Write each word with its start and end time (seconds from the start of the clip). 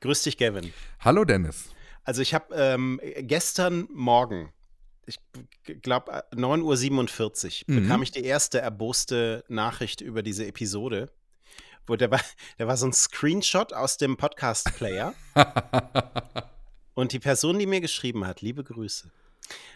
Grüß 0.00 0.22
dich, 0.22 0.36
Gavin. 0.38 0.72
Hallo, 1.00 1.24
Dennis. 1.24 1.70
Also 2.04 2.22
ich 2.22 2.32
habe 2.34 2.54
ähm, 2.54 3.00
gestern 3.18 3.88
Morgen, 3.92 4.52
ich 5.06 5.18
glaube 5.82 6.24
9.47 6.32 7.64
Uhr, 7.68 7.74
Mhm. 7.74 7.82
bekam 7.82 8.02
ich 8.02 8.10
die 8.12 8.24
erste 8.24 8.60
erboste 8.60 9.44
Nachricht 9.48 10.00
über 10.00 10.22
diese 10.22 10.46
Episode. 10.46 11.10
Wo 11.86 11.96
der 11.96 12.10
war, 12.10 12.20
der 12.58 12.66
war 12.68 12.76
so 12.76 12.86
ein 12.86 12.92
Screenshot 12.92 13.72
aus 13.72 13.96
dem 13.96 14.16
Podcast-Player. 14.16 15.14
Und 16.94 17.12
die 17.12 17.18
Person, 17.20 17.58
die 17.58 17.66
mir 17.66 17.80
geschrieben 17.80 18.26
hat, 18.26 18.40
liebe 18.40 18.64
Grüße, 18.64 19.10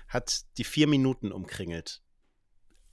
hat 0.09 0.43
die 0.59 0.65
vier 0.65 0.87
Minuten 0.87 1.33
umkringelt. 1.33 2.03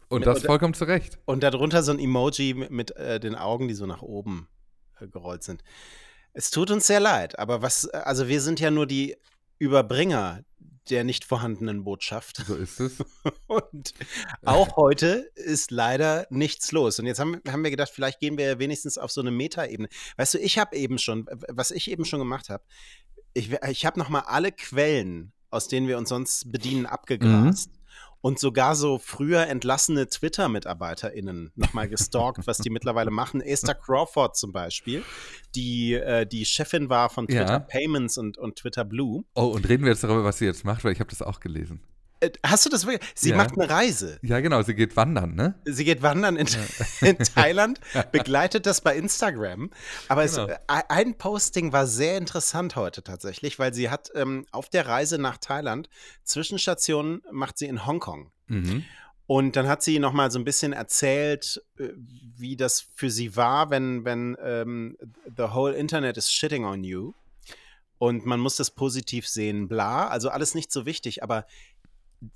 Und 0.08 0.26
das 0.26 0.40
und- 0.40 0.46
vollkommen 0.48 0.74
zu 0.74 0.86
Recht. 0.86 1.20
Und 1.26 1.44
darunter 1.44 1.84
so 1.84 1.92
ein 1.92 2.00
Emoji 2.00 2.54
mit, 2.56 2.72
mit 2.72 2.96
äh, 2.98 3.20
den 3.20 3.36
Augen, 3.36 3.68
die 3.68 3.74
so 3.76 3.86
nach 3.86 4.02
oben 4.02 4.48
äh, 5.00 5.08
gerollt 5.08 5.44
sind. 5.44 5.64
Es 6.34 6.52
tut 6.52 6.72
uns 6.72 6.88
sehr 6.88 7.00
leid, 7.00 7.38
aber 7.40 7.62
was, 7.62 7.88
also 7.90 8.28
wir 8.28 8.42
sind 8.42 8.60
ja 8.60 8.72
nur 8.72 8.86
die 8.86 9.18
Überbringer 9.58 10.44
der 10.90 11.04
nicht 11.04 11.24
vorhandenen 11.26 11.84
Botschaft. 11.84 12.38
So 12.48 12.56
ist 12.56 12.80
es. 12.80 12.94
Und 13.48 13.94
auch 14.44 14.76
heute 14.76 15.30
ist 15.36 15.72
leider 15.72 16.26
nichts 16.30 16.72
los. 16.72 17.00
Und 17.00 17.06
jetzt 17.06 17.20
haben, 17.20 17.42
haben 17.48 17.64
wir 17.64 17.72
gedacht, 17.72 17.92
vielleicht 17.94 18.20
gehen 18.20 18.38
wir 18.38 18.46
ja 18.46 18.60
wenigstens 18.60 18.98
auf 18.98 19.12
so 19.12 19.22
eine 19.22 19.32
Metaebene. 19.32 19.90
Weißt 20.18 20.34
du, 20.34 20.40
ich 20.40 20.58
habe 20.58 20.76
eben 20.76 20.98
schon, 20.98 21.28
was 21.48 21.72
ich 21.72 21.92
eben 21.92 22.06
schon 22.06 22.20
gemacht 22.20 22.50
habe, 22.50 22.64
ich, 23.34 23.52
ich 23.70 23.86
habe 23.86 24.00
nochmal 24.00 24.24
alle 24.26 24.52
Quellen, 24.52 25.32
aus 25.52 25.68
denen 25.68 25.88
wir 25.88 25.98
uns 25.98 26.10
sonst 26.10 26.52
bedienen, 26.52 26.86
abgegrast. 26.86 27.70
Und 28.22 28.38
sogar 28.38 28.76
so 28.76 28.98
früher 28.98 29.48
entlassene 29.48 30.08
Twitter-MitarbeiterInnen 30.08 31.52
nochmal 31.56 31.88
gestalkt, 31.88 32.46
was 32.48 32.58
die 32.58 32.70
mittlerweile 32.70 33.12
machen. 33.12 33.40
Esther 33.42 33.76
Crawford 33.76 34.36
zum 34.36 34.52
Beispiel, 34.52 35.04
die 35.56 35.94
äh, 35.94 36.26
die 36.26 36.46
Chefin 36.46 36.90
war 36.90 37.10
von 37.10 37.28
Twitter 37.28 37.46
Ja. 37.54 37.60
Payments 37.60 38.18
und, 38.18 38.38
und 38.38 38.58
Twitter 38.58 38.84
Blue. 38.84 39.24
Oh, 39.36 39.46
und 39.46 39.68
reden 39.70 39.84
wir 39.84 39.92
jetzt 39.92 40.04
darüber, 40.04 40.24
was 40.24 40.38
sie 40.40 40.46
jetzt 40.46 40.66
macht, 40.66 40.84
weil 40.84 40.92
ich 40.92 41.00
habe 41.00 41.10
das 41.10 41.22
auch 41.22 41.40
gelesen. 41.40 41.82
Äh, 42.22 42.32
hast 42.46 42.66
du 42.66 42.70
das 42.70 42.86
wirklich? 42.86 43.10
Sie 43.16 43.30
Ja. 43.30 43.38
macht 43.38 43.54
eine 43.58 43.70
Reise. 43.70 44.20
Ja, 44.22 44.40
genau, 44.40 44.62
sie 44.62 44.74
geht 44.76 44.96
wandern, 44.96 45.36
ne? 45.36 45.56
Sie 45.66 45.86
geht 45.86 46.02
wandern 46.02 46.36
in, 46.36 46.48
in 47.02 47.18
Thailand, 47.18 47.80
begleitet 48.12 48.66
das 48.66 48.82
bei 48.82 48.96
Instagram. 48.98 49.70
Aber 50.08 50.24
es, 50.24 50.36
Genau. 50.36 50.48
äh, 50.50 50.58
ein 50.68 51.18
Posting 51.18 51.72
war 51.72 51.88
sehr 51.88 52.18
interessant 52.18 52.76
heute 52.76 53.04
tatsächlich, 53.04 53.58
weil 53.60 53.74
sie 53.74 53.90
hat 53.90 54.10
ähm, 54.16 54.46
auf 54.52 54.70
der 54.70 54.88
Reise 54.88 55.18
nach 55.18 55.38
Thailand 55.38 55.90
Zwischenstationen 56.24 57.22
macht 57.32 57.58
sie 57.58 57.66
in 57.68 57.86
Hongkong. 57.86 58.32
Mhm. 58.48 58.86
Und 59.28 59.56
dann 59.56 59.68
hat 59.68 59.84
sie 59.84 60.00
noch 60.00 60.12
mal 60.14 60.32
so 60.32 60.40
ein 60.40 60.44
bisschen 60.46 60.74
erzählt, 60.74 61.62
äh, 61.78 61.90
wie 61.96 62.56
das 62.58 62.88
für 62.96 63.12
sie 63.12 63.36
war, 63.36 63.70
wenn, 63.70 64.04
wenn 64.06 64.36
ähm, 64.44 64.98
the 65.38 65.44
whole 65.54 65.74
Internet 65.76 66.18
is 66.18 66.32
shitting 66.32 66.66
on 66.66 66.84
you. 66.84 67.14
Und 68.00 68.26
man 68.26 68.40
muss 68.40 68.56
das 68.56 68.72
positiv 68.72 69.28
sehen, 69.28 69.68
bla. 69.68 70.08
Also 70.08 70.30
alles 70.30 70.56
nicht 70.56 70.72
so 70.72 70.86
wichtig. 70.86 71.22
Aber 71.22 71.46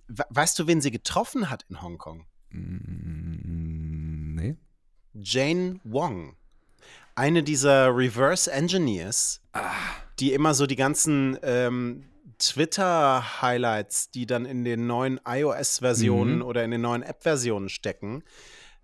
weißt 0.08 0.58
du, 0.60 0.68
wen 0.68 0.82
sie 0.82 0.92
getroffen 0.92 1.50
hat 1.50 1.66
in 1.70 1.82
Hongkong? 1.82 2.26
Mm, 2.50 4.36
Nee. 4.36 4.56
Jane 5.14 5.80
Wong. 5.84 6.36
Eine 7.16 7.44
dieser 7.44 7.96
Reverse 7.96 8.52
Engineers, 8.52 9.42
die 10.20 10.34
immer 10.34 10.54
so 10.56 10.66
die 10.66 10.76
ganzen 10.76 11.38
ähm, 11.44 12.06
Twitter-Highlights, 12.40 14.10
die 14.12 14.26
dann 14.26 14.46
in 14.46 14.64
den 14.64 14.88
neuen 14.88 15.20
iOS-Versionen 15.26 16.38
Mhm. 16.38 16.42
oder 16.42 16.64
in 16.64 16.72
den 16.72 16.82
neuen 16.82 17.04
App-Versionen 17.04 17.70
stecken, 17.70 18.24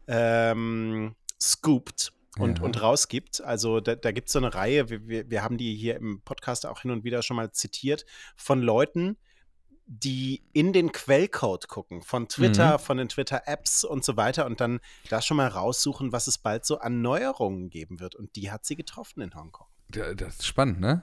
ähm, 0.07 1.15
scoopt 1.41 2.13
und, 2.37 2.59
Ja. 2.59 2.63
und 2.65 2.79
rausgibt. 2.81 3.41
Also 3.41 3.79
da, 3.79 3.95
da 3.95 4.11
gibt 4.11 4.27
es 4.27 4.33
so 4.33 4.39
eine 4.39 4.53
Reihe, 4.53 4.89
wir, 4.89 5.07
wir, 5.07 5.29
wir 5.31 5.43
haben 5.43 5.57
die 5.57 5.75
hier 5.75 5.95
im 5.95 6.21
Podcast 6.21 6.67
auch 6.67 6.81
hin 6.81 6.91
und 6.91 7.03
wieder 7.03 7.23
schon 7.23 7.35
mal 7.37 7.51
zitiert, 7.51 8.05
von 8.35 8.61
Leuten, 8.61 9.17
die 9.91 10.43
in 10.53 10.71
den 10.71 10.91
Quellcode 10.91 11.67
gucken, 11.67 12.03
von 12.03 12.27
Twitter, 12.29 12.73
Mhm. 12.77 12.79
von 12.79 12.97
den 12.97 13.09
Twitter-Apps 13.09 13.83
und 13.83 14.05
so 14.05 14.15
weiter 14.17 14.45
und 14.45 14.61
dann 14.61 14.79
da 15.09 15.19
schon 15.19 15.37
mal 15.37 15.47
raussuchen, 15.47 16.11
was 16.11 16.27
es 16.27 16.37
bald 16.37 16.63
so 16.63 16.77
an 16.79 17.01
Neuerungen 17.01 17.71
geben 17.71 17.99
wird. 17.99 18.13
Und 18.13 18.35
die 18.35 18.51
hat 18.51 18.65
sie 18.65 18.75
getroffen 18.75 19.21
in 19.21 19.33
Hongkong. 19.33 19.65
Da- 19.89 20.13
Das 20.13 20.35
ist 20.35 20.45
spannend, 20.45 20.79
ne? 20.79 21.01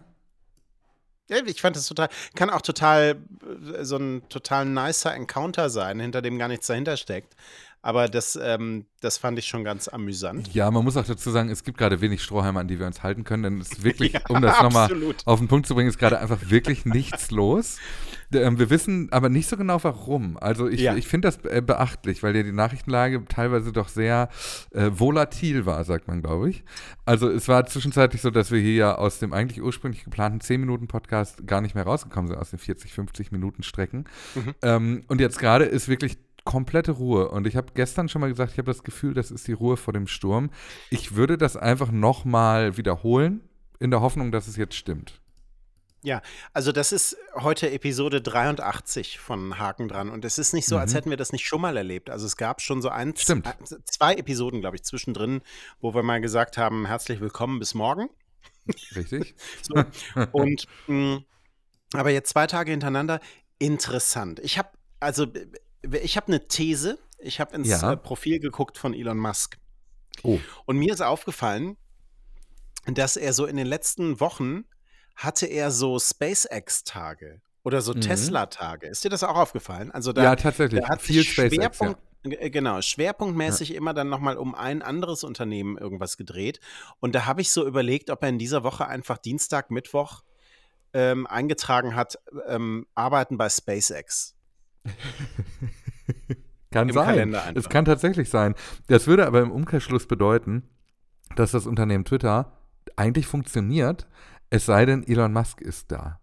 Ja, 1.29 1.39
ich 1.45 1.61
fand 1.61 1.75
das 1.75 1.89
total, 1.89 2.09
kann 2.37 2.51
auch 2.51 2.63
total 2.63 3.21
äh, 3.75 3.85
so 3.85 3.97
ein 3.97 4.23
total 4.29 4.65
nicer 4.65 5.13
Encounter 5.13 5.69
sein, 5.71 5.99
hinter 5.99 6.23
dem 6.23 6.39
gar 6.39 6.47
nichts 6.47 6.69
dahinter 6.69 6.97
steckt. 6.97 7.35
Aber 7.83 8.09
das, 8.09 8.37
ähm, 8.43 8.87
das 9.01 9.17
fand 9.19 9.39
ich 9.39 9.47
schon 9.47 9.63
ganz 9.63 9.87
amüsant. 9.87 10.53
Ja, 10.53 10.69
man 10.73 10.83
muss 10.83 10.97
auch 10.97 11.05
dazu 11.07 11.31
sagen, 11.31 11.51
es 11.51 11.63
gibt 11.63 11.79
gerade 11.79 12.01
wenig 12.01 12.23
Strohhalme, 12.23 12.59
an 12.59 12.67
die 12.67 12.81
wir 12.81 12.87
uns 12.87 13.03
halten 13.05 13.23
können, 13.23 13.45
denn 13.45 13.61
es 13.61 13.71
ist 13.73 13.85
wirklich, 13.85 14.13
Ja, 14.15 14.21
um 14.29 14.43
das 14.43 14.61
nochmal 14.61 14.91
auf 15.25 15.39
den 15.39 15.47
Punkt 15.49 15.67
zu 15.69 15.75
bringen, 15.75 15.89
ist 15.89 15.99
gerade 15.99 16.19
einfach 16.19 16.51
wirklich 16.51 16.85
nichts 16.85 17.31
los. 17.31 17.77
Ähm, 18.33 18.59
Wir 18.59 18.71
wissen 18.71 19.09
aber 19.13 19.29
nicht 19.29 19.49
so 19.49 19.57
genau, 19.57 19.79
warum. 19.85 20.37
Also 20.37 20.67
ich, 20.69 20.81
Ja. 20.81 20.97
ich 20.97 21.07
finde 21.07 21.29
das 21.29 21.39
äh, 21.45 21.63
beachtlich, 21.65 22.25
weil 22.25 22.35
ja 22.35 22.43
die 22.43 22.51
Nachrichtenlage 22.51 23.25
teilweise 23.29 23.71
doch 23.73 23.87
sehr 23.89 24.31
äh, 24.73 24.91
volatil 24.93 25.65
war, 25.65 25.85
sagt 25.85 26.09
man, 26.09 26.23
glaube 26.23 26.51
ich. 26.51 26.65
Also 27.05 27.31
es 27.31 27.47
war 27.47 27.67
zwischenzeitlich 27.67 28.21
so, 28.21 28.31
dass 28.31 28.51
wir 28.51 28.59
hier 28.59 28.75
ja 28.75 28.95
aus 28.97 29.21
dem 29.21 29.33
eigentlich 29.33 29.63
ursprünglich 29.63 30.03
geplanten 30.03 30.41
10-Minuten-Podcast 30.41 31.47
gar 31.47 31.61
nicht 31.61 31.77
mehr 31.77 31.85
rausgekommen 31.85 32.27
sind, 32.29 32.37
aus 32.39 32.51
den 32.51 32.59
40, 32.59 32.93
50 32.93 33.31
Minuten 33.31 33.63
Strecken. 33.63 34.07
Mhm. 34.35 34.55
Ähm, 34.63 35.05
und 35.07 35.21
jetzt 35.21 35.39
gerade 35.39 35.65
ist 35.65 35.87
wirklich 35.87 36.19
komplette 36.47 36.93
Ruhe. 36.93 37.29
Und 37.29 37.47
ich 37.47 37.57
habe 37.57 37.73
gestern 37.75 38.09
schon 38.09 38.23
mal 38.23 38.29
gesagt, 38.29 38.53
ich 38.53 38.59
habe 38.59 38.71
das 38.73 38.83
Gefühl, 38.83 39.13
das 39.13 39.31
ist 39.31 39.47
die 39.47 39.53
Ruhe 39.53 39.77
vor 39.77 39.93
dem 39.93 40.07
Sturm. 40.07 40.51
Ich 40.89 41.15
würde 41.15 41.37
das 41.37 41.59
einfach 41.59 41.91
nochmal 41.91 42.79
wiederholen, 42.79 43.43
in 43.79 43.91
der 43.91 44.01
Hoffnung, 44.01 44.33
dass 44.33 44.49
es 44.49 44.57
jetzt 44.57 44.75
stimmt. 44.75 45.21
Ja, 46.03 46.23
also 46.53 46.71
das 46.73 46.93
ist 46.93 47.17
heute 47.35 47.71
Episode 47.73 48.23
83 48.23 49.19
von 49.19 49.59
Haken 49.59 49.89
dran. 49.89 50.09
Und 50.09 50.25
es 50.25 50.39
ist 50.39 50.53
nicht 50.55 50.67
so, 50.67 50.79
als 50.79 50.93
Mhm. 50.93 50.97
hätten 50.97 51.11
wir 51.11 51.17
das 51.17 51.33
nicht 51.33 51.47
schon 51.47 51.61
mal 51.61 51.77
erlebt. 51.77 52.09
Also 52.11 52.27
es 52.27 52.37
gab 52.37 52.63
schon 52.63 52.81
so 52.81 52.89
ein, 52.91 53.15
Stimmt. 53.17 53.47
z- 53.65 53.81
zwei 53.87 54.15
Episoden, 54.15 54.61
glaube 54.61 54.77
ich, 54.77 54.85
zwischendrin, 54.85 55.43
wo 55.81 55.95
wir 55.95 56.03
mal 56.05 56.21
gesagt 56.21 56.57
haben, 56.59 56.87
herzlich 56.87 57.21
willkommen 57.21 57.59
bis 57.59 57.75
morgen. 57.75 58.09
Richtig? 58.95 59.35
So. 59.63 59.83
Und 60.33 60.67
mh, 60.87 61.23
aber 61.95 62.11
jetzt 62.11 62.31
zwei 62.31 62.47
Tage 62.47 62.71
hintereinander, 62.71 63.21
interessant. 63.59 64.39
Ich 64.41 64.59
habe, 64.59 64.69
also 65.01 65.27
ich 66.03 66.17
habe 66.17 66.29
eine 66.29 66.47
These. 66.49 66.99
Ich 67.19 67.41
habe 67.41 67.55
ins 67.55 67.69
Ja. 67.69 67.93
äh, 67.93 67.97
Profil 67.97 68.39
geguckt 68.41 68.79
von 68.79 68.95
Elon 68.95 69.19
Musk. 69.19 69.57
Oh. 70.23 70.39
Und 70.65 70.79
mir 70.79 70.93
ist 70.93 71.01
aufgefallen, 71.03 71.77
dass 72.87 73.17
er 73.17 73.33
so 73.33 73.47
in 73.47 73.57
den 73.57 73.67
letzten 73.67 74.21
Wochen 74.21 74.65
hatte 75.17 75.47
er 75.47 75.71
so 75.71 75.99
SpaceX-Tage 75.99 77.41
oder 77.65 77.81
so 77.81 77.93
Mhm. 77.95 78.03
Tesla-Tage. 78.03 78.87
Ist 78.87 79.03
dir 79.05 79.09
das 79.09 79.25
auch 79.25 79.37
aufgefallen? 79.37 79.91
Also 79.91 80.13
da, 80.13 80.23
ja, 80.23 80.37
tatsächlich. 80.37 80.83
da 80.83 80.89
hat 80.89 81.03
Viel 81.03 81.25
SpaceX, 81.25 81.79
ja. 81.81 81.95
Äh, 82.25 82.51
genau, 82.51 82.81
schwerpunktmäßig 82.83 83.75
immer 83.75 83.95
dann 83.95 84.09
nochmal 84.09 84.37
um 84.37 84.55
ein 84.55 84.83
anderes 84.83 85.25
Unternehmen 85.25 85.79
irgendwas 85.79 86.17
gedreht. 86.17 86.61
Und 87.01 87.15
da 87.15 87.25
habe 87.27 87.41
ich 87.41 87.51
so 87.51 87.67
überlegt, 87.67 88.11
ob 88.11 88.23
er 88.23 88.29
in 88.29 88.39
dieser 88.39 88.63
Woche 88.65 88.87
einfach 88.87 89.19
Dienstag, 89.19 89.71
Mittwoch 89.71 90.23
ähm, 90.93 91.27
eingetragen 91.27 91.95
hat, 91.95 92.19
ähm, 92.47 92.87
Arbeiten 92.95 93.37
bei 93.39 93.49
SpaceX. 93.49 94.35
Kann 96.77 96.93
sein. 96.93 97.35
Es 97.55 97.69
kann 97.69 97.85
tatsächlich 97.85 98.31
sein. 98.31 98.55
Das 98.87 99.07
würde 99.07 99.27
aber 99.27 99.41
im 99.41 99.51
Umkehrschluss 99.51 100.07
bedeuten, 100.07 100.69
dass 101.35 101.53
das 101.53 101.67
Unternehmen 101.67 102.05
Twitter 102.05 102.53
eigentlich 102.97 103.27
funktioniert, 103.27 104.07
es 104.51 104.67
sei 104.67 104.87
denn, 104.87 105.07
Elon 105.07 105.33
Musk 105.33 105.61
ist 105.61 105.91
da. 105.91 106.21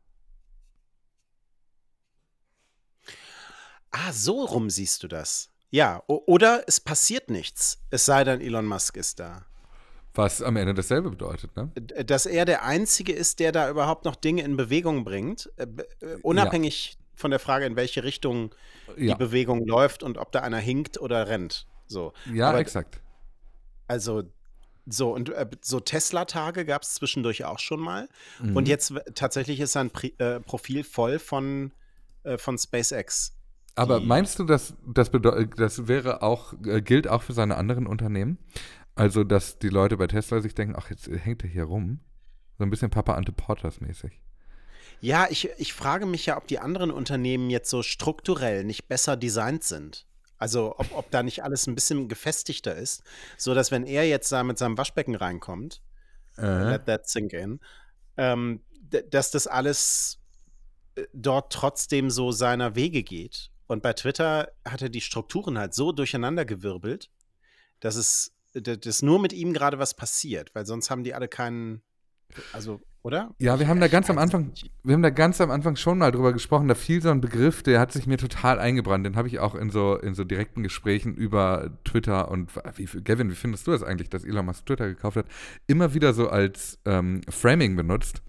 Ah, 3.91 4.11
so 4.11 4.45
rum 4.45 4.69
siehst 4.69 5.03
du 5.03 5.07
das. 5.07 5.49
Ja, 5.69 6.03
oder 6.07 6.63
es 6.67 6.79
passiert 6.79 7.29
nichts, 7.29 7.79
es 7.89 8.05
sei 8.05 8.23
denn, 8.23 8.41
Elon 8.41 8.65
Musk 8.65 8.95
ist 8.95 9.19
da. 9.19 9.45
Was 10.15 10.43
am 10.43 10.55
Ende 10.55 10.75
dasselbe 10.75 11.09
bedeutet, 11.09 11.55
ne? 11.55 11.71
Dass 12.05 12.27
er 12.27 12.45
der 12.45 12.63
Einzige 12.63 13.13
ist, 13.13 13.39
der 13.39 13.51
da 13.51 13.69
überhaupt 13.69 14.05
noch 14.05 14.15
Dinge 14.15 14.43
in 14.43 14.55
Bewegung 14.55 15.03
bringt, 15.03 15.51
äh, 15.57 15.65
äh, 16.01 16.17
unabhängig 16.21 16.97
von 17.15 17.31
der 17.31 17.39
Frage, 17.39 17.65
in 17.65 17.75
welche 17.75 18.03
Richtung 18.03 18.53
die 18.97 19.07
Ja, 19.07 19.15
Bewegung 19.15 19.65
läuft 19.65 20.03
und 20.03 20.17
ob 20.17 20.31
da 20.31 20.39
einer 20.41 20.57
hinkt 20.57 20.99
oder 20.99 21.27
rennt. 21.27 21.67
So. 21.87 22.13
ja 22.33 22.49
aber- 22.49 22.59
exakt. 22.59 22.99
Also, 23.87 24.23
so, 24.85 25.13
und 25.13 25.29
äh, 25.29 25.45
so 25.61 25.79
Tesla-Tage 25.79 26.65
gab 26.65 26.81
es 26.83 26.95
zwischendurch 26.95 27.45
auch 27.45 27.59
schon 27.59 27.79
mal. 27.79 28.09
Mhm. 28.41 28.55
Und 28.55 28.67
jetzt 28.67 28.93
tatsächlich 29.15 29.59
ist 29.59 29.73
sein 29.73 29.91
Pri 29.91 30.13
äh, 30.17 30.39
Profil 30.39 30.83
voll 30.83 31.19
von, 31.19 31.71
äh, 32.23 32.37
von 32.37 32.57
SpaceX. 32.57 33.35
Aber 33.75 33.99
die- 33.99 34.05
meinst 34.05 34.39
du, 34.39 34.43
dass 34.43 34.73
das, 34.85 35.11
das 35.57 35.87
wäre 35.87 36.21
auch, 36.21 36.53
äh, 36.65 36.81
gilt 36.81 37.07
auch 37.07 37.21
für 37.23 37.33
seine 37.33 37.55
anderen 37.57 37.87
Unternehmen? 37.87 38.37
Also, 38.95 39.23
dass 39.23 39.57
die 39.59 39.69
Leute 39.69 39.97
bei 39.97 40.07
Tesla 40.07 40.39
sich 40.41 40.53
denken, 40.53 40.75
ach, 40.77 40.89
jetzt 40.89 41.07
hängt 41.07 41.43
er 41.43 41.49
hier 41.49 41.63
rum. 41.63 41.99
So 42.57 42.63
ein 42.63 42.69
bisschen 42.69 42.89
Papa 42.91 43.15
Ante 43.15 43.31
Porters 43.31 43.81
mäßig. 43.81 44.19
Ja, 45.03 45.27
ich, 45.29 45.49
ich 45.57 45.73
frage 45.73 46.05
mich 46.05 46.27
ja, 46.27 46.37
ob 46.37 46.47
die 46.47 46.59
anderen 46.59 46.89
Unternehmen 46.89 47.49
jetzt 47.49 47.69
so 47.69 47.83
strukturell 47.83 48.63
nicht 48.63 48.87
besser 48.87 49.17
designt 49.17 49.65
sind. 49.65 50.07
Also 50.37 50.75
ob, 50.77 50.95
ob 50.95 51.11
da 51.11 51.23
nicht 51.23 51.43
alles 51.43 51.67
ein 51.67 51.75
bisschen 51.75 52.07
gefestigter 52.07 52.73
ist, 52.73 53.03
so 53.37 53.53
dass 53.53 53.69
wenn 53.69 53.85
er 53.85 54.07
jetzt 54.07 54.31
da 54.31 54.45
mit 54.45 54.57
seinem 54.57 54.77
Waschbecken 54.77 55.15
reinkommt, 55.15 55.81
Äh, 56.37 56.69
let 56.69 56.85
that 56.85 57.09
sink 57.09 57.33
in, 57.33 57.59
ähm, 58.15 58.61
dass 59.09 59.29
das 59.29 59.45
alles 59.45 60.19
äh, 60.95 61.03
dort 61.11 61.51
trotzdem 61.51 62.09
so 62.09 62.31
seiner 62.31 62.75
Wege 62.75 63.03
geht. 63.03 63.51
Und 63.67 63.83
bei 63.83 63.91
Twitter 63.91 64.53
hat 64.63 64.81
er 64.81 64.89
die 64.89 65.01
Strukturen 65.01 65.57
halt 65.57 65.73
so 65.73 65.91
durcheinandergewirbelt, 65.91 67.09
dass 67.81 67.95
es 67.95 68.31
dass 68.53 69.01
nur 69.01 69.19
mit 69.19 69.33
ihm 69.33 69.51
gerade 69.51 69.79
was 69.79 69.95
passiert, 69.95 70.55
weil 70.55 70.65
sonst 70.65 70.89
haben 70.89 71.03
die 71.03 71.13
alle 71.13 71.27
keinen, 71.27 71.81
also 72.53 72.79
oder? 73.03 73.35
Ja, 73.37 73.59
wir 73.59 73.67
haben 73.67 73.79
da 73.79 73.87
ganz 73.87 74.09
am 74.09 74.17
Anfang, 74.17 74.51
wir 74.83 74.93
haben 74.93 75.03
da 75.03 75.09
ganz 75.09 75.39
am 75.41 75.51
Anfang 75.51 75.75
schon 75.75 75.97
mal 75.97 76.11
drüber 76.11 76.33
gesprochen. 76.33 76.67
Da 76.67 76.75
fiel 76.75 77.01
so 77.01 77.09
ein 77.09 77.21
Begriff, 77.21 77.61
der 77.61 77.79
hat 77.79 77.91
sich 77.91 78.07
mir 78.07 78.17
total 78.17 78.59
eingebrannt. 78.59 79.05
Den 79.05 79.15
habe 79.15 79.27
ich 79.27 79.39
auch 79.39 79.55
in 79.55 79.69
so 79.69 79.95
in 79.97 80.15
so 80.15 80.23
direkten 80.23 80.63
Gesprächen 80.63 81.13
über 81.13 81.71
Twitter 81.83 82.31
und 82.31 82.51
wie, 82.75 82.85
Gavin, 83.01 83.29
wie 83.29 83.35
findest 83.35 83.67
du 83.67 83.71
das 83.71 83.83
eigentlich, 83.83 84.09
dass 84.09 84.23
Elon 84.23 84.45
Musk 84.45 84.65
Twitter 84.65 84.87
gekauft 84.87 85.17
hat? 85.17 85.25
Immer 85.67 85.93
wieder 85.93 86.13
so 86.13 86.29
als 86.29 86.79
ähm, 86.85 87.21
Framing 87.29 87.75
benutzt 87.75 88.21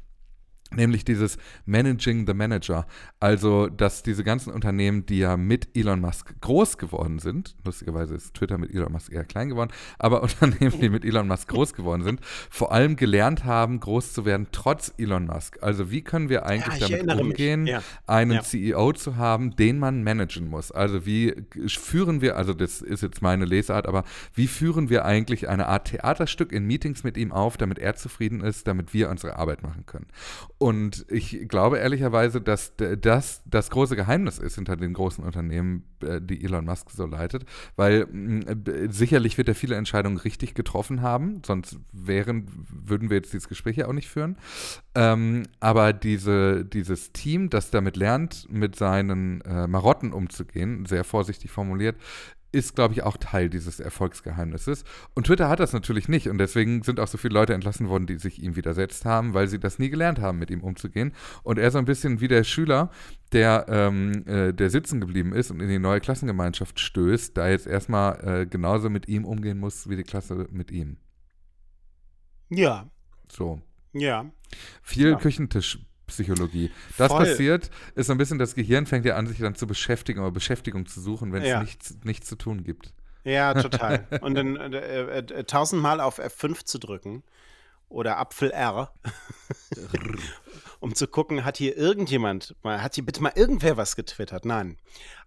nämlich 0.77 1.05
dieses 1.05 1.39
Managing 1.67 2.27
the 2.27 2.35
Manager. 2.35 2.87
Also, 3.21 3.69
dass 3.69 4.03
diese 4.03 4.25
ganzen 4.25 4.53
Unternehmen, 4.53 5.07
die 5.07 5.19
ja 5.19 5.37
mit 5.37 5.77
Elon 5.77 6.01
Musk 6.01 6.41
groß 6.41 6.79
geworden 6.79 7.19
sind, 7.19 7.57
lustigerweise 7.65 8.15
ist 8.15 8.35
Twitter 8.35 8.59
mit 8.59 8.73
Elon 8.75 8.93
Musk 8.93 9.13
eher 9.13 9.25
klein 9.25 9.49
geworden, 9.49 9.71
aber 9.99 10.23
Unternehmen, 10.25 10.81
die 10.81 10.89
mit 10.89 11.05
Elon 11.05 11.29
Musk 11.29 11.49
groß 11.49 11.75
geworden 11.75 12.03
sind, 12.03 12.21
vor 12.51 12.73
allem 12.73 12.97
gelernt 12.97 13.45
haben, 13.45 13.81
groß 13.81 14.13
zu 14.13 14.25
werden, 14.25 14.49
trotz 14.53 14.93
Elon 14.99 15.27
Musk. 15.27 15.63
Also, 15.63 15.91
wie 15.91 16.03
können 16.03 16.29
wir 16.29 16.47
eigentlich 16.47 16.89
ja, 16.89 16.99
damit 16.99 17.21
umgehen, 17.21 17.67
ja. 17.67 17.83
einen 18.07 18.33
ja. 18.33 18.43
CEO 18.43 18.93
zu 18.93 19.17
haben, 19.17 19.57
den 19.57 19.79
man 19.79 20.03
managen 20.03 20.49
muss? 20.49 20.71
Also, 20.71 21.07
wie 21.07 21.35
führen 21.67 22.21
wir, 22.21 22.37
also 22.37 22.53
das 22.53 22.83
ist 22.83 23.03
jetzt 23.03 23.23
meine 23.23 23.45
Lesart, 23.45 23.87
aber 23.87 24.05
wie 24.35 24.47
führen 24.47 24.91
wir 24.91 25.05
eigentlich 25.05 25.49
eine 25.49 25.67
Art 25.69 25.89
Theaterstück 25.89 26.53
in 26.53 26.67
Meetings 26.67 27.05
mit 27.05 27.17
ihm 27.17 27.33
auf, 27.33 27.57
damit 27.57 27.79
er 27.79 27.97
zufrieden 27.97 28.41
ist, 28.41 28.67
damit 28.67 28.95
wir 28.95 29.11
unsere 29.11 29.37
Arbeit 29.37 29.63
machen 29.63 29.87
können? 29.87 30.07
Und 30.65 31.05
ich 31.11 31.47
glaube 31.47 31.77
ehrlicherweise, 31.77 32.41
dass 32.41 32.73
das 32.79 33.43
das 33.45 33.69
große 33.69 33.97
Geheimnis 33.97 34.39
ist 34.39 34.55
hinter 34.55 34.77
den 34.77 34.95
großen 34.95 35.23
Unternehmen, 35.23 35.85
äh, 36.01 36.23
die 36.23 36.43
Elon 36.43 36.65
Musk 36.65 36.91
so 36.91 37.05
leitet, 37.05 37.45
weil 37.77 38.07
mm, 38.07 38.65
sicherlich 38.89 39.37
wird 39.37 39.49
er 39.49 39.55
viele 39.55 39.75
Entscheidungen 39.75 40.17
richtig 40.17 40.55
getroffen 40.55 41.03
haben, 41.03 41.43
sonst 41.45 41.79
wären, 41.93 42.47
würden 42.71 43.11
wir 43.11 43.19
jetzt 43.19 43.35
dieses 43.35 43.51
Gespräch 43.51 43.77
ja 43.77 43.89
auch 43.89 43.93
nicht 43.93 44.09
führen. 44.09 44.39
Ähm, 44.95 45.43
aber 45.61 45.93
diese, 45.93 46.65
dieses 46.65 47.13
Team, 47.13 47.51
das 47.51 47.71
damit 47.71 47.99
lernt, 47.99 48.47
mit 48.51 48.75
seinen 48.75 49.43
äh, 49.43 49.67
Marotten 49.67 50.15
umzugehen, 50.15 50.87
sehr 50.87 51.05
vorsichtig 51.05 51.51
formuliert, 51.51 51.97
ist, 52.55 52.75
glaube 52.75 52.95
ich, 52.95 53.03
auch 53.03 53.17
Teil 53.17 53.51
dieses 53.51 53.81
Erfolgsgeheimnisses. 53.81 54.85
Und 55.15 55.27
Twitter 55.27 55.49
hat 55.49 55.61
das 55.61 55.73
natürlich 55.73 56.09
nicht. 56.09 56.29
Und 56.29 56.39
deswegen 56.39 56.83
sind 56.83 57.01
auch 57.01 57.09
so 57.09 57.19
viele 57.19 57.35
Leute 57.35 57.53
entlassen 57.53 57.89
worden, 57.89 58.07
die 58.07 58.17
sich 58.17 58.43
ihm 58.43 58.57
widersetzt 58.57 59.05
haben, 59.05 59.35
weil 59.35 59.49
sie 59.49 59.59
das 59.59 59.79
nie 59.79 59.91
gelernt 59.91 60.21
haben, 60.21 60.39
mit 60.39 60.51
ihm 60.51 60.63
umzugehen. 60.63 61.13
Und 61.43 61.59
er 61.59 61.71
so 61.71 61.79
ein 61.79 61.85
bisschen 61.85 62.21
wie 62.21 62.29
der 62.29 62.45
Schüler, 62.45 62.91
der, 63.33 63.67
ähm, 63.69 64.27
äh, 64.27 64.53
der 64.55 64.71
sitzen 64.71 65.01
geblieben 65.01 65.33
ist 65.33 65.51
und 65.51 65.61
in 65.61 65.69
die 65.69 65.79
neue 65.79 66.01
Klassengemeinschaft 66.01 66.79
stößt, 66.79 67.37
da 67.37 67.49
jetzt 67.49 67.67
erstmal 67.67 68.43
äh, 68.43 68.47
genauso 68.47 68.89
mit 68.89 69.09
ihm 69.09 69.25
umgehen 69.25 69.59
muss, 69.59 69.89
wie 69.89 69.97
die 69.97 70.05
Klasse 70.05 70.47
mit 70.51 70.71
ihm. 70.71 70.97
Ja. 72.49 72.89
So. 73.31 73.61
Ja. 73.93 74.31
Viel 74.83 75.11
ja. 75.11 75.17
Küchentisch 75.17 75.79
Psychologie. 76.07 76.71
Das 76.99 77.09
Voll. 77.09 77.25
passiert, 77.25 77.71
ist 77.95 78.07
so 78.07 78.13
ein 78.13 78.19
bisschen, 78.19 78.39
das 78.39 78.55
Gehirn 78.55 78.87
fängt 78.87 79.05
ja 79.07 79.17
an, 79.17 79.27
sich 79.27 79.39
dann 79.39 79.55
zu 79.55 79.67
beschäftigen 79.67 80.21
oder 80.21 80.31
Beschäftigung 80.31 80.87
zu 80.87 81.01
suchen, 81.01 81.33
wenn 81.33 81.43
ja. 81.43 81.59
es 81.59 81.63
nichts, 81.63 81.97
nichts 82.05 82.29
zu 82.29 82.37
tun 82.37 82.65
gibt. 82.65 82.93
Ja, 83.25 83.55
total. 83.63 84.07
Und 84.21 84.35
dann 84.35 84.57
äh, 84.57 84.79
äh, 84.79 85.19
äh, 85.19 85.45
tausendmal 85.45 86.01
auf 86.01 86.19
F5 86.19 86.65
zu 86.65 86.79
drücken 86.79 87.23
oder 87.89 88.19
Apfel 88.19 88.51
R, 88.51 88.93
um 90.81 90.95
zu 90.95 91.07
gucken, 91.07 91.45
hat 91.45 91.57
hier 91.57 91.77
irgendjemand 91.77 92.55
mal, 92.63 92.83
hat 92.83 92.97
hier 92.97 93.05
bitte 93.05 93.23
mal 93.23 93.33
irgendwer 93.35 93.77
was 93.77 93.97
getwittert? 93.97 94.45
Nein. 94.45 94.79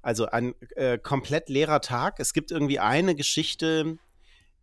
Also 0.01 0.27
ein 0.27 0.53
äh, 0.75 0.97
komplett 0.97 1.50
leerer 1.50 1.81
Tag. 1.81 2.19
Es 2.19 2.33
gibt 2.33 2.51
irgendwie 2.51 2.80
eine 2.80 3.15
Geschichte, 3.15 3.97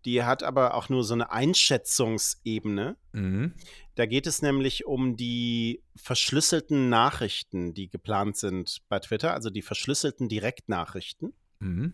die 0.04 0.22
hat 0.22 0.42
aber 0.42 0.74
auch 0.74 0.88
nur 0.88 1.04
so 1.04 1.14
eine 1.14 1.30
Einschätzungsebene. 1.30 2.96
Mhm. 3.12 3.54
Da 3.94 4.06
geht 4.06 4.26
es 4.26 4.42
nämlich 4.42 4.86
um 4.86 5.16
die 5.16 5.82
verschlüsselten 5.96 6.88
Nachrichten, 6.88 7.74
die 7.74 7.88
geplant 7.88 8.36
sind 8.36 8.82
bei 8.88 8.98
Twitter, 8.98 9.32
also 9.32 9.50
die 9.50 9.62
verschlüsselten 9.62 10.28
Direktnachrichten. 10.28 11.32
Mhm. 11.60 11.92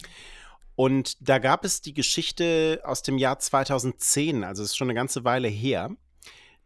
Und 0.75 1.29
da 1.29 1.39
gab 1.39 1.65
es 1.65 1.83
die 1.83 1.93
Geschichte 1.93 2.81
aus 2.85 3.03
dem 3.03 3.19
Jahr 3.19 3.39
2010, 3.39 4.45
also 4.45 4.63
es 4.63 4.71
ist 4.71 4.77
schon 4.77 4.87
eine 4.87 4.95
ganze 4.95 5.25
Weile 5.25 5.49
her. 5.49 5.91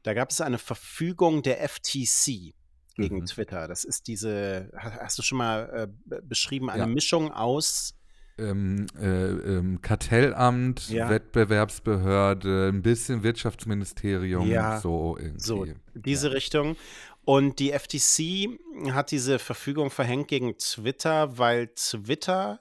Da 0.03 0.15
gab 0.15 0.31
es 0.31 0.41
eine 0.41 0.59
Verfügung 0.59 1.43
der 1.43 1.69
FTC 1.69 2.55
gegen 2.95 3.17
mhm. 3.17 3.27
Twitter. 3.27 3.67
Das 3.67 3.85
ist 3.85 4.07
diese, 4.07 4.71
hast 4.77 5.19
du 5.19 5.23
schon 5.23 5.39
mal 5.39 5.89
äh, 6.09 6.21
beschrieben, 6.23 6.71
eine 6.71 6.85
ja. 6.85 6.87
Mischung 6.87 7.33
aus 7.33 7.95
ähm, 8.39 8.87
äh, 9.01 9.07
ähm, 9.07 9.81
Kartellamt, 9.83 10.89
ja. 10.89 11.09
Wettbewerbsbehörde, 11.09 12.71
ein 12.73 12.83
bisschen 12.83 13.23
Wirtschaftsministerium, 13.23 14.49
ja, 14.49 14.81
so 14.81 15.17
irgendwie. 15.19 15.41
So, 15.41 15.67
diese 15.95 16.29
ja. 16.29 16.35
Richtung. 16.35 16.77
Und 17.25 17.59
die 17.59 17.73
FTC 17.73 18.61
hat 18.93 19.11
diese 19.11 19.39
Verfügung 19.39 19.91
verhängt 19.91 20.29
gegen 20.29 20.59
Twitter, 20.59 21.39
weil 21.39 21.69
Twitter 21.69 22.61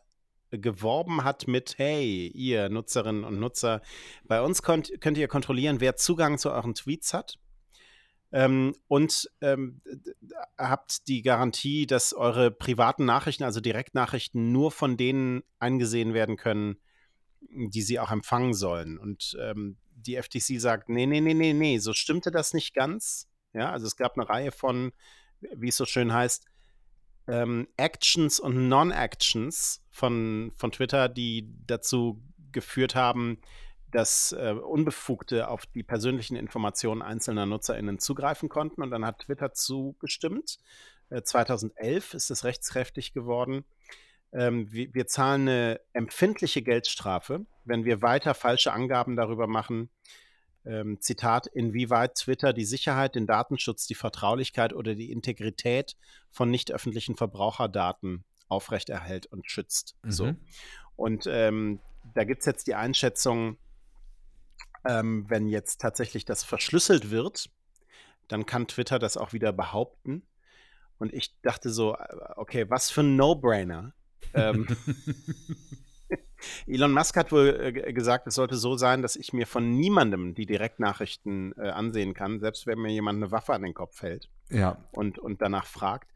geworben 0.52 1.24
hat 1.24 1.48
mit, 1.48 1.78
hey, 1.78 2.28
ihr 2.28 2.70
Nutzerinnen 2.70 3.24
und 3.24 3.40
Nutzer, 3.40 3.82
bei 4.26 4.42
uns 4.42 4.62
könnt, 4.62 5.02
könnt 5.02 5.18
ihr 5.18 5.28
kontrollieren, 5.28 5.82
wer 5.82 5.96
Zugang 5.96 6.38
zu 6.38 6.52
euren 6.52 6.76
Tweets 6.76 7.14
hat. 7.14 7.40
Ähm, 8.34 8.76
und 8.88 9.30
ähm, 9.42 9.82
habt 10.58 11.08
die 11.08 11.22
Garantie, 11.22 11.86
dass 11.86 12.14
eure 12.14 12.50
privaten 12.50 13.06
Nachrichten, 13.06 13.44
also 13.44 13.62
Direktnachrichten, 13.62 14.52
nur 14.52 14.72
von 14.72 14.98
denen 14.98 15.44
eingesehen 15.60 16.16
werden 16.16 16.36
können, 16.36 16.78
die 17.42 17.84
sie 17.84 18.00
auch 18.00 18.12
empfangen 18.12 18.56
sollen. 18.56 18.98
Und 18.98 19.38
ähm, 19.40 19.78
die 19.96 20.16
FTC 20.16 20.60
sagt, 20.60 20.90
nee, 20.90 21.06
nee, 21.06 21.22
nee, 21.22 21.36
nee, 21.36 21.54
nee, 21.54 21.78
so 21.78 21.94
stimmte 21.94 22.32
das 22.32 22.56
nicht 22.56 22.74
ganz. 22.74 23.30
Ja, 23.54 23.72
also 23.72 23.86
es 23.86 23.98
gab 23.98 24.18
eine 24.18 24.28
Reihe 24.28 24.52
von, 24.52 24.94
wie 25.56 25.70
es 25.70 25.78
so 25.78 25.86
schön 25.86 26.12
heißt, 26.12 26.46
ähm, 27.28 27.68
Actions 27.78 28.40
und 28.40 28.68
Non-Actions 28.68 29.86
von, 29.92 30.52
von 30.58 30.72
Twitter, 30.72 31.08
die 31.08 31.54
dazu 31.68 32.20
geführt 32.52 32.96
haben, 32.96 33.40
dass 33.94 34.32
äh, 34.32 34.52
Unbefugte 34.52 35.48
auf 35.48 35.66
die 35.68 35.84
persönlichen 35.84 36.36
Informationen 36.36 37.02
einzelner 37.02 37.46
NutzerInnen 37.46 38.00
zugreifen 38.00 38.50
konnten. 38.50 38.82
Und 38.82 38.92
dann 38.92 39.06
hat 39.06 39.20
Twitter 39.20 39.54
zugestimmt. 39.54 40.58
Äh, 41.10 41.22
2011 41.22 42.14
ist 42.16 42.32
es 42.32 42.44
rechtskräftig 42.44 43.14
geworden. 43.14 43.66
Ähm, 44.34 44.72
wir, 44.72 44.94
wir, 44.94 45.06
zahlen 45.06 45.48
eine 45.48 45.80
empfindliche 45.94 46.64
Geldstrafe, 46.64 47.46
wenn 47.66 47.86
wir 47.86 48.02
weiter 48.02 48.34
falsche 48.34 48.74
Angaben 48.74 49.16
darüber 49.16 49.46
machen, 49.46 49.90
ähm, 50.66 51.00
Zitat, 51.00 51.46
inwieweit 51.46 52.16
Twitter 52.16 52.52
die 52.52 52.66
Sicherheit, 52.66 53.16
den 53.16 53.28
Datenschutz, 53.28 53.86
die 53.86 53.96
Vertraulichkeit 53.96 54.74
oder 54.74 54.96
die 54.96 55.12
Integrität 55.12 55.98
von 56.32 56.50
nicht 56.50 56.72
öffentlichen 56.72 57.16
Verbraucherdaten 57.16 58.24
aufrechterhält 58.48 59.28
und 59.28 59.50
schützt. 59.50 59.96
Mhm. 60.04 60.12
So. 60.12 60.34
Und 60.96 61.26
ähm, 61.28 61.80
da 62.16 62.24
gibt 62.24 62.42
es 62.42 62.46
jetzt 62.46 62.68
die 62.68 62.76
Einschätzung, 62.76 63.58
ähm, 64.86 65.26
wenn 65.30 65.48
jetzt 65.48 65.82
tatsächlich 65.82 66.26
das 66.26 66.44
verschlüsselt 66.44 67.12
wird, 67.12 67.50
dann 68.28 68.46
kann 68.46 68.68
Twitter 68.68 69.00
das 69.00 69.18
auch 69.18 69.34
wieder 69.34 69.54
behaupten. 69.54 70.24
Und 70.98 71.14
ich 71.14 71.40
dachte 71.42 71.70
so, 71.70 71.96
äh, 71.96 72.08
okay, 72.36 72.70
was 72.70 72.90
für 72.90 73.02
ein 73.02 73.16
No-Brainer. 73.16 73.94
ähm, 74.34 74.68
Elon 76.68 76.92
Musk 76.92 77.16
hat 77.18 77.32
wohl 77.32 77.74
äh, 77.76 77.94
gesagt, 77.94 78.28
es 78.28 78.36
sollte 78.36 78.56
so 78.56 78.76
sein, 78.76 79.02
dass 79.02 79.16
ich 79.16 79.34
mir 79.34 79.48
von 79.48 79.76
niemandem 79.76 80.34
die 80.34 80.46
Direktnachrichten 80.46 81.54
äh, 81.58 81.70
ansehen 81.70 82.14
kann, 82.14 82.40
selbst 82.40 82.68
wenn 82.68 82.80
mir 82.80 82.92
jemand 82.92 83.18
eine 83.18 83.32
Waffe 83.32 83.54
an 83.54 83.64
den 83.64 83.74
Kopf 83.74 84.02
hält 84.02 84.30
ja. 84.50 84.78
und, 84.92 85.20
und 85.20 85.42
danach 85.42 85.66
fragt. 85.66 86.12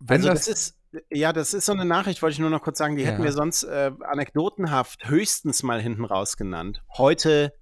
Wenn 0.00 0.16
also 0.16 0.28
das, 0.28 0.46
das 0.46 0.48
ist, 0.48 0.78
ja, 1.10 1.32
das 1.32 1.54
ist 1.54 1.66
so 1.66 1.72
eine 1.72 1.84
Nachricht, 1.84 2.22
wollte 2.22 2.34
ich 2.34 2.38
nur 2.38 2.50
noch 2.50 2.62
kurz 2.62 2.78
sagen, 2.78 2.96
die 2.96 3.02
ja. 3.02 3.10
hätten 3.10 3.24
wir 3.24 3.32
sonst 3.32 3.64
äh, 3.64 3.92
anekdotenhaft 4.00 5.08
höchstens 5.08 5.62
mal 5.62 5.80
hinten 5.80 6.04
raus 6.04 6.36
genannt. 6.36 6.82
Heute 6.96 7.52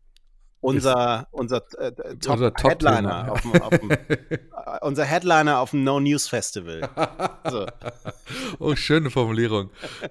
unser, 0.60 1.28
unser, 1.30 1.62
äh, 1.78 1.92
Top 2.18 2.34
unser 2.34 2.54
Top 2.54 2.70
Headliner 2.70 3.32
auf 3.32 3.42
dem, 3.42 3.62
auf 3.62 3.78
dem, 3.78 3.90
äh, 3.90 3.98
unser 4.82 5.04
Headliner 5.04 5.58
auf 5.58 5.70
dem 5.70 5.84
No 5.84 6.00
News 6.00 6.28
Festival. 6.28 6.88
So. 7.48 7.66
oh, 8.58 8.75
schöne 8.75 9.10
Formulierung. 9.10 9.70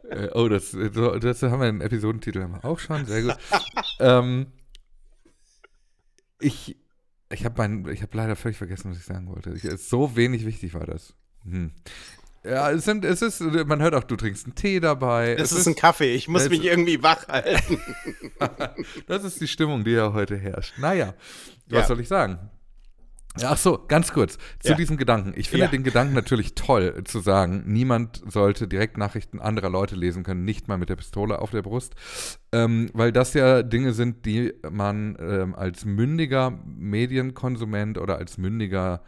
Äh, 0.09 0.29
oh, 0.33 0.47
das, 0.47 0.71
das 0.71 1.43
haben 1.43 1.59
wir 1.59 1.67
einen 1.67 1.81
Episodentitel 1.81 2.47
auch 2.63 2.79
schon, 2.79 3.05
sehr 3.05 3.23
gut. 3.23 3.37
ähm, 3.99 4.47
ich 6.39 6.77
ich 7.31 7.43
habe 7.43 7.63
hab 7.63 8.13
leider 8.13 8.35
völlig 8.35 8.57
vergessen, 8.57 8.91
was 8.91 8.97
ich 8.97 9.05
sagen 9.05 9.27
wollte. 9.27 9.51
Ich, 9.51 9.63
so 9.81 10.15
wenig 10.15 10.45
wichtig 10.45 10.73
war 10.73 10.85
das. 10.85 11.15
Hm. 11.43 11.71
Ja, 12.45 12.71
es, 12.71 12.85
sind, 12.85 13.03
es 13.05 13.21
ist, 13.21 13.41
man 13.41 13.81
hört 13.81 13.95
auch, 13.95 14.03
du 14.03 14.15
trinkst 14.15 14.45
einen 14.45 14.55
Tee 14.55 14.79
dabei. 14.79 15.33
Es, 15.33 15.51
es 15.51 15.59
ist, 15.59 15.67
ein 15.67 15.75
Kaffee, 15.75 16.13
ich 16.13 16.27
muss 16.27 16.47
mich 16.49 16.63
irgendwie 16.63 17.01
wach 17.01 17.27
halten. 17.27 17.79
das 19.07 19.23
ist 19.23 19.41
die 19.41 19.47
Stimmung, 19.47 19.83
die 19.83 19.91
ja 19.91 20.13
heute 20.13 20.37
herrscht. 20.37 20.77
Naja, 20.77 21.13
was 21.67 21.81
ja. 21.81 21.85
soll 21.87 21.99
ich 22.01 22.07
sagen? 22.07 22.37
Ach 23.43 23.57
so, 23.57 23.83
ganz 23.87 24.13
kurz 24.13 24.37
zu 24.59 24.69
Ja. 24.71 24.75
diesem 24.75 24.95
Gedanken. 24.95 25.33
Ich 25.35 25.49
finde 25.49 25.65
Ja. 25.65 25.71
den 25.71 25.83
Gedanken 25.83 26.13
natürlich 26.13 26.55
toll, 26.55 27.03
zu 27.03 27.19
sagen, 27.19 27.63
niemand 27.65 28.21
sollte 28.27 28.67
Direktnachrichten 28.67 29.41
anderer 29.41 29.69
Leute 29.69 29.95
lesen 29.95 30.23
können, 30.23 30.45
nicht 30.45 30.67
mal 30.67 30.77
mit 30.77 30.89
der 30.89 30.95
Pistole 30.95 31.39
auf 31.39 31.51
der 31.51 31.61
Brust, 31.61 31.95
ähm, 32.53 32.89
weil 32.93 33.11
das 33.11 33.33
ja 33.33 33.61
Dinge 33.61 33.91
sind, 33.93 34.25
die 34.25 34.53
man 34.69 35.17
ähm, 35.19 35.53
als 35.55 35.83
mündiger 35.83 36.57
Medienkonsument 36.65 37.97
oder 37.97 38.17
als 38.17 38.37
mündiger 38.37 39.01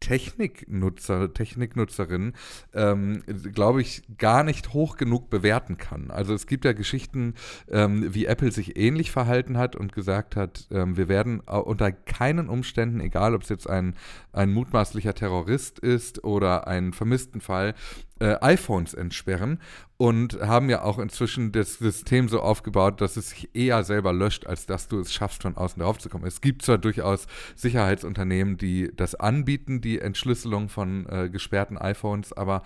Techniknutzer, 0.00 1.32
Techniknutzerin, 1.32 2.34
ähm, 2.74 3.22
glaube 3.52 3.82
ich, 3.82 4.02
gar 4.18 4.44
nicht 4.44 4.72
hoch 4.72 4.96
genug 4.96 5.30
bewerten 5.30 5.76
kann. 5.76 6.10
Also 6.10 6.34
es 6.34 6.46
gibt 6.46 6.64
ja 6.64 6.72
Geschichten, 6.72 7.34
ähm, 7.70 8.14
wie 8.14 8.26
Apple 8.26 8.52
sich 8.52 8.76
ähnlich 8.76 9.10
verhalten 9.10 9.58
hat 9.58 9.76
und 9.76 9.92
gesagt 9.92 10.36
hat, 10.36 10.68
ähm, 10.70 10.96
wir 10.96 11.08
werden 11.08 11.40
unter 11.40 11.92
keinen 11.92 12.48
Umständen, 12.48 13.00
egal 13.00 13.34
ob 13.34 13.42
es 13.42 13.48
jetzt 13.48 13.68
ein, 13.68 13.94
ein 14.32 14.52
mutmaßlicher 14.52 15.14
Terrorist 15.14 15.78
ist 15.78 16.24
oder 16.24 16.66
ein 16.66 16.92
vermissten 16.92 17.40
Fall, 17.40 17.74
äh, 18.20 18.36
iPhones 18.40 18.94
entsperren 18.94 19.60
und 19.96 20.40
haben 20.40 20.70
ja 20.70 20.82
auch 20.82 20.98
inzwischen 20.98 21.52
das 21.52 21.74
System 21.74 22.28
so 22.28 22.40
aufgebaut, 22.40 23.00
dass 23.00 23.16
es 23.16 23.30
sich 23.30 23.54
eher 23.54 23.82
selber 23.84 24.12
löscht, 24.12 24.46
als 24.46 24.66
dass 24.66 24.88
du 24.88 25.00
es 25.00 25.12
schaffst, 25.12 25.42
von 25.42 25.56
außen 25.56 25.82
drauf 25.82 25.98
zu 25.98 26.08
kommen. 26.08 26.26
Es 26.26 26.40
gibt 26.40 26.62
zwar 26.62 26.78
durchaus 26.78 27.26
Sicherheitsunternehmen, 27.56 28.56
die 28.56 28.90
das 28.94 29.14
anbieten, 29.14 29.80
die 29.80 29.98
Entschlüsselung 29.98 30.68
von 30.68 31.06
äh, 31.06 31.28
gesperrten 31.28 31.78
iPhones, 31.78 32.32
aber 32.32 32.62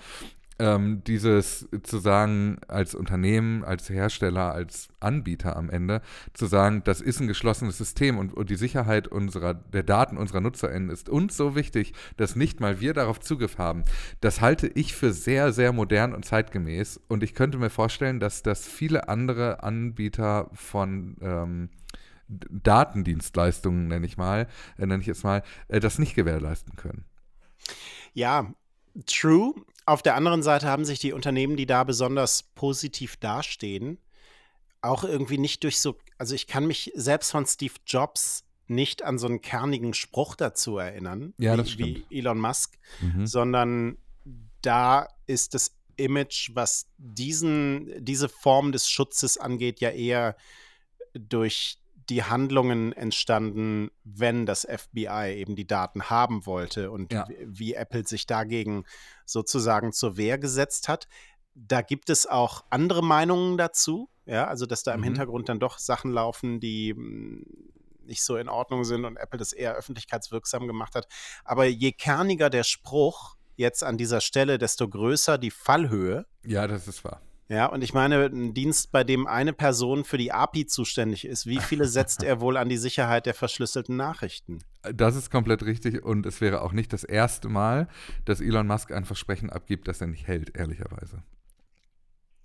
ähm, 0.63 1.03
dieses 1.05 1.69
zu 1.83 1.99
sagen, 1.99 2.59
als 2.69 2.95
Unternehmen, 2.95 3.65
als 3.65 3.91
Hersteller, 3.91 4.55
als 4.55 4.89
Anbieter 5.01 5.57
am 5.57 5.69
Ende, 5.69 6.03
zu 6.35 6.47
sagen, 6.47 6.83
das 6.85 7.01
ist 7.01 7.19
ein 7.19 7.27
geschlossenes 7.27 7.77
System 7.77 8.17
und, 8.17 8.33
und 8.33 8.49
die 8.49 8.55
Sicherheit 8.57 9.09
unserer, 9.09 9.55
der 9.55 9.83
Daten 9.83 10.17
unserer 10.17 10.41
NutzerInnen 10.41 10.89
ist 10.89 11.09
uns 11.09 11.37
so 11.37 11.57
wichtig, 11.57 11.95
dass 12.17 12.37
nicht 12.37 12.61
mal 12.61 12.81
wir 12.81 12.95
darauf 12.95 13.19
Zugriff 13.19 13.59
haben, 13.59 13.83
das 14.21 14.41
halte 14.41 14.69
ich 14.69 14.95
für 14.95 15.13
sehr, 15.13 15.53
sehr 15.53 15.73
modern 15.73 16.15
und 16.15 16.25
zeitgemäß. 16.25 17.01
Und 17.09 17.25
ich 17.25 17.35
könnte 17.35 17.59
mir 17.59 17.71
vorstellen, 17.71 18.21
dass 18.21 18.45
das 18.45 18.65
viele 18.69 19.09
andere 19.09 19.65
Anbieter 19.65 20.49
von 20.53 21.17
ähm, 21.21 21.71
Datendienstleistungen, 22.29 23.89
nenne 23.89 24.07
ich 24.07 24.17
mal, 24.17 24.47
äh, 24.79 24.87
nenne 24.87 25.01
ich 25.01 25.09
jetzt 25.09 25.25
mal, 25.25 25.43
äh, 25.67 25.81
das 25.81 25.99
nicht 25.99 26.15
gewährleisten 26.15 26.77
können. 26.77 27.05
Ja, 28.15 28.55
true. 29.07 29.55
Auf 29.87 30.03
der 30.03 30.15
anderen 30.15 30.43
Seite 30.43 30.67
haben 30.67 30.85
sich 30.85 30.99
die 31.01 31.13
Unternehmen, 31.13 31.57
die 31.57 31.67
da 31.67 31.85
besonders 31.85 32.43
positiv 32.55 33.17
dastehen, 33.17 33.99
auch 34.81 35.05
irgendwie 35.05 35.39
nicht 35.39 35.65
durch 35.65 35.79
so, 35.81 35.97
also 36.19 36.35
ich 36.35 36.47
kann 36.47 36.67
mich 36.67 36.93
selbst 36.95 37.31
von 37.31 37.47
Steve 37.47 37.75
Jobs 37.87 38.45
nicht 38.67 39.03
an 39.03 39.19
so 39.19 39.27
einen 39.27 39.41
kernigen 39.41 39.93
Spruch 39.95 40.35
dazu 40.37 40.79
erinnern, 40.79 41.35
Ja, 41.39 41.57
wie, 41.59 42.05
wie 42.11 42.19
Elon 42.19 42.39
Musk, 42.39 42.79
Mhm. 43.01 43.27
sondern 43.27 43.99
da 44.63 45.09
ist 45.27 45.55
das 45.55 45.77
Image, 45.97 46.51
was 46.55 46.87
diesen, 46.97 47.93
diese 48.05 48.29
Form 48.29 48.73
des 48.73 48.89
Schutzes 48.89 49.37
angeht, 49.37 49.81
ja 49.81 49.91
eher 49.91 50.37
durch 51.15 51.79
die 52.09 52.23
Handlungen 52.25 52.93
entstanden, 52.93 53.91
wenn 54.05 54.47
das 54.47 54.67
FBI 54.69 55.35
eben 55.37 55.57
die 55.57 55.67
Daten 55.67 56.11
haben 56.11 56.47
wollte 56.47 56.91
und 56.91 57.13
Ja. 57.13 57.27
wie, 57.45 57.75
Apple 57.75 58.07
sich 58.07 58.27
dagegen 58.27 58.85
sozusagen 59.27 59.93
zur 59.93 60.17
Wehr 60.17 60.39
gesetzt 60.39 60.89
hat. 60.89 61.07
Da 61.55 61.83
gibt 61.83 62.11
es 62.11 62.27
auch 62.27 62.65
andere 62.71 63.03
Meinungen 63.03 63.59
dazu, 63.59 64.09
ja, 64.27 64.47
also 64.47 64.67
dass 64.67 64.83
da 64.83 64.95
im 64.95 65.01
Mhm. 65.01 65.05
Hintergrund 65.05 65.49
dann 65.49 65.61
doch 65.61 65.79
Sachen 65.79 66.11
laufen, 66.11 66.61
die 66.61 66.95
mh, 66.95 67.45
nicht 68.05 68.23
so 68.25 68.37
in 68.37 68.49
Ordnung 68.49 68.85
sind 68.85 69.05
und 69.05 69.17
Apple 69.17 69.39
das 69.39 69.53
eher 69.53 69.75
öffentlichkeitswirksam 69.75 70.67
gemacht 70.67 70.95
hat. 70.95 71.07
Aber 71.45 71.67
je 71.67 71.93
kerniger 71.93 72.51
der 72.51 72.65
Spruch 72.65 73.37
jetzt 73.57 73.85
an 73.85 73.97
dieser 73.97 74.21
Stelle, 74.21 74.59
desto 74.59 74.89
größer 74.89 75.39
die 75.39 75.51
Fallhöhe. 75.53 76.27
Ja, 76.45 76.67
das 76.67 76.89
ist 76.89 77.05
wahr. 77.05 77.21
Ja, 77.49 77.67
und 77.67 77.83
ich 77.83 77.93
meine, 77.93 78.25
ein 78.27 78.55
Dienst, 78.55 78.93
bei 78.93 79.05
dem 79.05 79.27
eine 79.27 79.53
Person 79.53 80.05
für 80.05 80.17
die 80.17 80.33
API 80.33 80.67
zuständig 80.67 81.27
ist, 81.27 81.47
wie 81.47 81.61
viele 81.61 81.87
setzt 81.87 82.23
er 82.23 82.41
wohl 82.41 82.57
an 82.57 82.69
die 82.69 82.79
Sicherheit 82.79 83.27
der 83.27 83.35
verschlüsselten 83.35 83.97
Nachrichten? 83.97 84.61
Das 84.83 85.17
ist 85.17 85.31
komplett 85.31 85.63
richtig 85.65 86.03
und 86.03 86.25
es 86.25 86.41
wäre 86.41 86.63
auch 86.63 86.73
nicht 86.73 86.93
das 86.93 87.05
erste 87.05 87.49
Mal, 87.49 87.89
dass 88.25 88.41
Elon 88.41 88.67
Musk 88.67 88.93
ein 88.93 89.05
Versprechen 89.05 89.51
abgibt, 89.51 89.87
das 89.87 90.01
er 90.01 90.07
nicht 90.07 90.27
hält, 90.27 90.57
ehrlicherweise. 90.57 91.23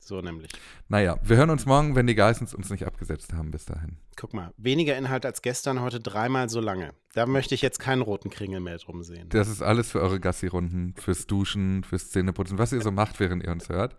So 0.08 0.22
nämlich. 0.22 0.50
Naja, 0.88 1.20
wir 1.22 1.36
hören 1.36 1.50
uns 1.50 1.66
morgen, 1.66 1.94
wenn 1.96 2.08
die 2.08 2.16
Geissens 2.16 2.54
uns 2.54 2.70
nicht 2.70 2.88
abgesetzt 2.88 3.34
haben 3.34 3.52
bis 3.52 3.66
dahin. 3.66 3.98
Guck 4.16 4.34
mal, 4.34 4.54
weniger 4.56 4.98
Inhalt 4.98 5.26
als 5.26 5.42
gestern, 5.42 5.82
heute 5.82 6.00
dreimal 6.00 6.48
so 6.48 6.62
lange. 6.62 6.94
Da 7.14 7.26
möchte 7.26 7.54
ich 7.54 7.62
jetzt 7.62 7.80
keinen 7.80 8.02
roten 8.02 8.30
Kringel 8.30 8.62
mehr 8.62 8.78
drum 8.78 9.04
sehen. 9.04 9.28
Das 9.28 9.50
ist 9.50 9.62
alles 9.62 9.92
für 9.92 10.00
eure 10.00 10.22
Gassi-Runden, 10.22 10.96
fürs 10.96 11.28
Duschen, 11.28 11.84
fürs 11.84 12.10
Zähneputzen, 12.10 12.58
was 12.58 12.72
ihr 12.72 12.80
so 12.82 12.92
macht, 12.92 13.20
während 13.20 13.44
ihr 13.44 13.52
uns 13.52 13.68
hört. 13.68 13.98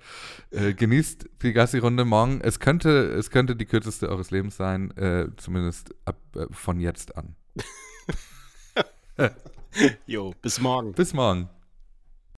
Äh, 0.51 0.73
genießt 0.73 1.29
die 1.43 1.53
Gassi-Runde 1.53 2.07
morgen. 2.07 2.41
Es 2.41 2.59
könnte, 2.59 2.89
es 2.89 3.31
könnte 3.31 3.55
die 3.55 3.67
kürzeste 3.67 4.09
eures 4.09 4.31
Lebens 4.31 4.57
sein, 4.57 4.97
äh, 4.97 5.27
zumindest 5.37 5.95
ab, 6.07 6.17
äh, 6.37 6.47
von 6.51 6.81
jetzt 6.81 7.17
an. 7.19 7.37
Jo, 10.07 10.33
bis 10.41 10.61
morgen. 10.61 10.93
Bis 10.93 11.13
morgen. 11.13 11.51